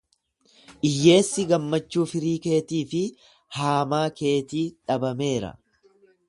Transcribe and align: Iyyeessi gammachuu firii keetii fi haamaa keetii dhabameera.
Iyyeessi 0.87 1.43
gammachuu 1.51 2.05
firii 2.13 2.33
keetii 2.47 2.81
fi 2.95 3.03
haamaa 3.59 4.03
keetii 4.23 4.65
dhabameera. 4.79 5.55